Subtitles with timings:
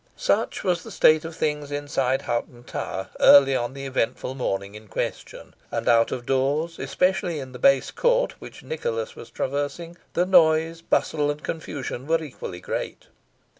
[0.17, 4.87] Such was the state of things inside Hoghton Tower early on the eventful morning in
[4.87, 10.25] question, and out of doors, especially in the base court which Nicholas was traversing, the
[10.25, 13.09] noise, bustle, and confusion were equally great.